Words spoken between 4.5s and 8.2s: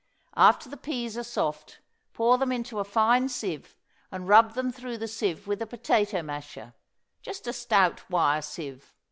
them through the sieve with a potato masher; just a stout